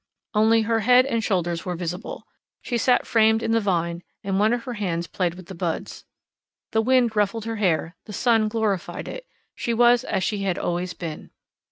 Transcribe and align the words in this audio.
Only 0.33 0.63
her 0.63 0.79
head 0.79 1.05
and 1.05 1.23
shoulders 1.23 1.63
were 1.63 1.75
visible. 1.75 2.25
She 2.63 2.79
sat 2.79 3.05
framed 3.05 3.43
in 3.43 3.51
the 3.51 3.59
vine, 3.59 4.01
and 4.23 4.39
one 4.39 4.51
of 4.51 4.63
her 4.63 4.73
hands 4.73 5.05
played 5.05 5.35
with 5.35 5.45
the 5.45 5.53
buds. 5.53 6.05
The 6.71 6.81
wind 6.81 7.15
ruffled 7.15 7.45
her 7.45 7.57
hair, 7.57 7.95
the 8.05 8.13
sun 8.13 8.47
glorified 8.47 9.07
it; 9.07 9.27
she 9.53 9.75
was 9.75 10.03
as 10.03 10.23
she 10.23 10.39
had 10.41 10.57
always 10.57 10.95
been. 10.95 11.29